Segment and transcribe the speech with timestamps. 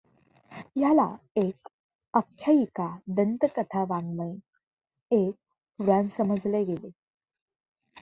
[0.51, 1.07] ह्याला
[1.35, 1.67] एक
[2.13, 2.87] आख्यायिका,
[3.07, 4.33] दंतकथा वाङमय,
[5.11, 5.33] एक
[5.79, 6.89] पुराण समजले गेले.